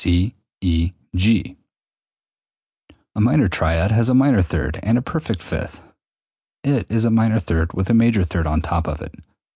C 0.03 0.33
E 0.61 0.93
G. 1.15 1.57
A 3.15 3.21
minor 3.21 3.47
triad 3.47 3.91
has 3.91 4.09
a 4.09 4.15
minor 4.15 4.41
third 4.41 4.79
and 4.81 4.97
a 4.97 5.01
perfect 5.03 5.43
fifth, 5.43 5.83
i.e., 6.65 6.71
it 6.77 6.91
is 6.91 7.05
a 7.05 7.11
minor 7.11 7.37
third 7.37 7.73
with 7.73 7.87
a 7.87 7.93
major 7.93 8.23
third 8.23 8.47
on 8.47 8.61
top 8.63 8.87
of 8.87 8.99
it. 9.03 9.13